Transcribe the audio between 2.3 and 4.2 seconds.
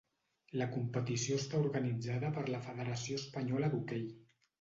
per la Federació Espanyola d'Hoquei.